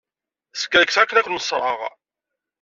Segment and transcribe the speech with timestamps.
[0.61, 1.79] Skerkseɣ akken ad ken-ṣṣreɣ.